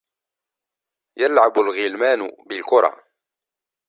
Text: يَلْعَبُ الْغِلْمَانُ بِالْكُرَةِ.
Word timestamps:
يَلْعَبُ 1.17 1.59
الْغِلْمَانُ 1.59 2.31
بِالْكُرَةِ. 2.47 3.03